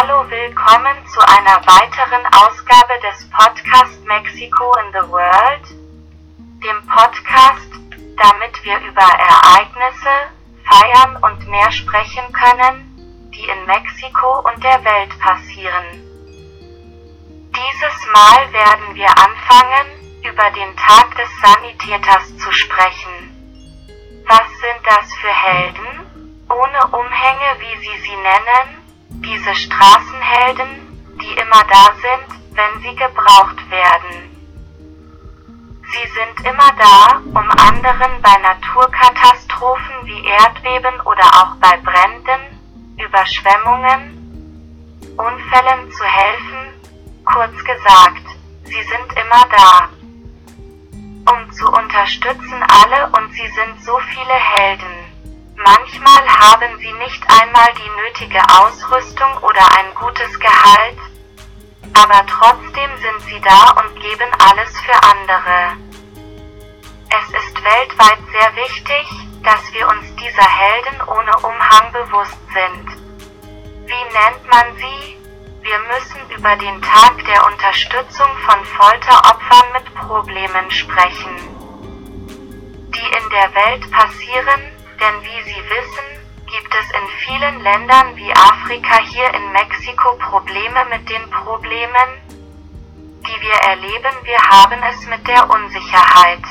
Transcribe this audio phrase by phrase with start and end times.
[0.00, 5.66] Hallo, willkommen zu einer weiteren Ausgabe des Podcast Mexico in the World,
[6.38, 7.68] dem Podcast,
[8.16, 10.30] damit wir über Ereignisse,
[10.62, 12.94] Feiern und mehr sprechen können,
[13.34, 15.86] die in Mexiko und der Welt passieren.
[17.50, 23.34] Dieses Mal werden wir anfangen, über den Tag des Sanitäters zu sprechen.
[24.28, 26.06] Was sind das für Helden?
[26.50, 28.77] Ohne Umhänge, wie Sie sie nennen,
[29.28, 30.68] diese Straßenhelden,
[31.20, 34.28] die immer da sind, wenn sie gebraucht werden.
[35.92, 42.40] Sie sind immer da, um anderen bei Naturkatastrophen wie Erdbeben oder auch bei Bränden,
[42.98, 44.16] Überschwemmungen,
[45.16, 46.72] Unfällen zu helfen,
[47.24, 48.26] kurz gesagt,
[48.64, 49.88] sie sind immer da.
[51.32, 54.97] Um zu unterstützen alle und sie sind so viele Helden.
[55.64, 60.98] Manchmal haben sie nicht einmal die nötige Ausrüstung oder ein gutes Gehalt,
[61.94, 65.76] aber trotzdem sind sie da und geben alles für andere.
[67.10, 69.06] Es ist weltweit sehr wichtig,
[69.42, 72.86] dass wir uns dieser Helden ohne Umhang bewusst sind.
[73.84, 75.18] Wie nennt man sie?
[75.62, 81.36] Wir müssen über den Tag der Unterstützung von Folteropfern mit Problemen sprechen,
[82.28, 86.06] die in der Welt passieren, denn wie Sie wissen,
[86.46, 92.08] gibt es in vielen Ländern wie Afrika hier in Mexiko Probleme mit den Problemen,
[93.26, 94.14] die wir erleben.
[94.24, 96.42] Wir haben es mit der Unsicherheit,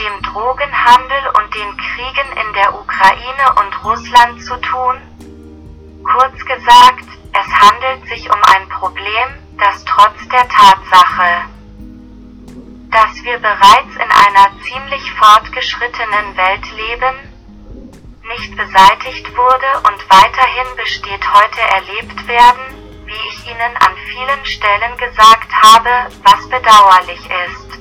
[0.00, 4.96] dem Drogenhandel und den Kriegen in der Ukraine und Russland zu tun.
[6.02, 11.44] Kurz gesagt, es handelt sich um ein Problem, das trotz der Tatsache,
[12.90, 17.16] dass wir bereits einer ziemlich fortgeschrittenen Welt leben,
[18.28, 22.64] nicht beseitigt wurde und weiterhin besteht heute erlebt werden,
[23.06, 27.78] wie ich Ihnen an vielen Stellen gesagt habe, was bedauerlich ist.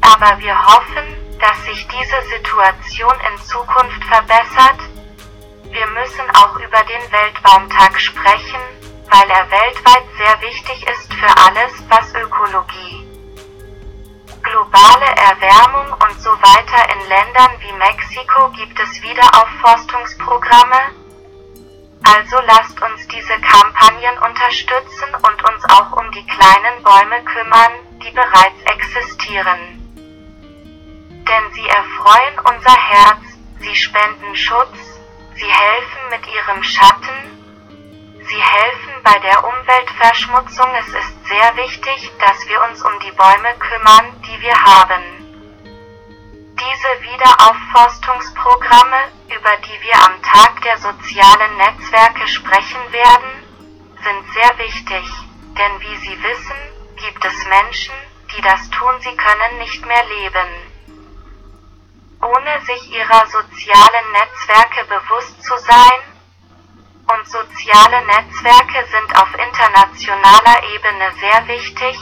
[0.00, 4.80] Aber wir hoffen, dass sich diese Situation in Zukunft verbessert.
[5.70, 8.60] Wir müssen auch über den Weltbaumtag sprechen,
[9.10, 13.07] weil er weltweit sehr wichtig ist für alles, was Ökologie
[14.50, 20.94] globale Erwärmung und so weiter in Ländern wie Mexiko gibt es Wiederaufforstungsprogramme.
[22.04, 27.72] Also lasst uns diese Kampagnen unterstützen und uns auch um die kleinen Bäume kümmern,
[28.02, 29.60] die bereits existieren.
[31.28, 33.20] Denn sie erfreuen unser Herz,
[33.60, 34.78] sie spenden Schutz,
[35.34, 37.38] sie helfen mit ihrem Schatten,
[38.28, 40.68] Sie helfen bei der Umweltverschmutzung.
[40.74, 45.02] Es ist sehr wichtig, dass wir uns um die Bäume kümmern, die wir haben.
[46.60, 53.30] Diese Wiederaufforstungsprogramme, über die wir am Tag der sozialen Netzwerke sprechen werden,
[54.04, 55.04] sind sehr wichtig,
[55.56, 56.56] denn wie Sie wissen,
[56.96, 57.94] gibt es Menschen,
[58.36, 60.48] die das tun, sie können nicht mehr leben.
[62.20, 66.17] Ohne sich ihrer sozialen Netzwerke bewusst zu sein,
[67.08, 71.96] und soziale Netzwerke sind auf internationaler Ebene sehr wichtig,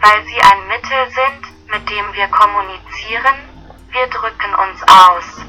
[0.00, 3.34] weil sie ein Mittel sind, mit dem wir kommunizieren,
[3.90, 5.46] wir drücken uns aus.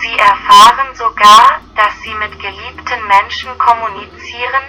[0.00, 4.64] Sie erfahren sogar, dass sie mit geliebten Menschen kommunizieren,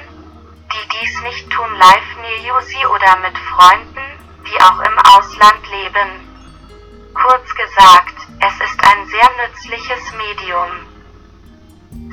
[0.73, 4.05] die dies nicht tun live near you sie oder mit Freunden,
[4.45, 6.09] die auch im Ausland leben.
[7.13, 10.88] Kurz gesagt, es ist ein sehr nützliches Medium.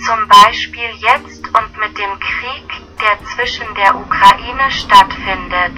[0.07, 2.69] Zum Beispiel jetzt und mit dem Krieg,
[3.01, 5.75] der zwischen der Ukraine stattfindet.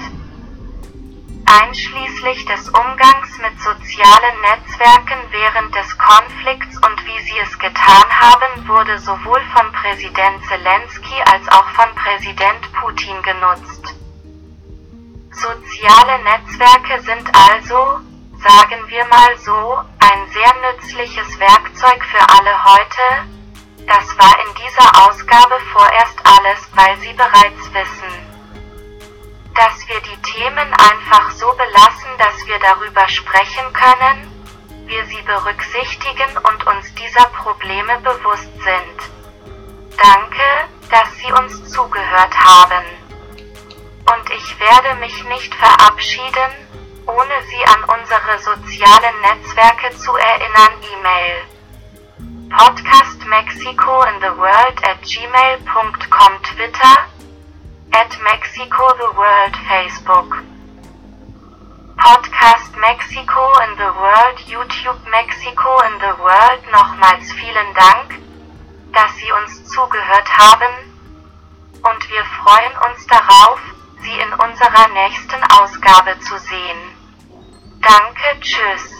[1.46, 8.68] Einschließlich des Umgangs mit sozialen Netzwerken während des Konflikts und wie sie es getan haben,
[8.68, 13.96] wurde sowohl von Präsident Zelensky als auch von Präsident Putin genutzt.
[15.32, 18.00] Soziale Netzwerke sind also,
[18.44, 23.37] sagen wir mal so, ein sehr nützliches Werkzeug für alle heute,
[23.88, 28.28] das war in dieser Ausgabe vorerst alles, weil Sie bereits wissen,
[29.54, 34.30] dass wir die Themen einfach so belassen, dass wir darüber sprechen können,
[34.86, 38.98] wir sie berücksichtigen und uns dieser Probleme bewusst sind.
[39.96, 42.84] Danke, dass Sie uns zugehört haben.
[43.34, 46.52] Und ich werde mich nicht verabschieden,
[47.06, 50.72] ohne Sie an unsere sozialen Netzwerke zu erinnern.
[50.94, 51.58] E-Mail
[52.50, 53.17] Podcast
[53.68, 56.96] Mexico in the World at gmail.com Twitter
[57.92, 60.30] at Mexico the World Facebook
[61.98, 68.18] Podcast Mexico in the World YouTube Mexico in the World Nochmals vielen Dank,
[68.94, 70.72] dass Sie uns zugehört haben
[71.74, 73.60] und wir freuen uns darauf,
[74.00, 76.96] Sie in unserer nächsten Ausgabe zu sehen.
[77.82, 78.97] Danke, tschüss.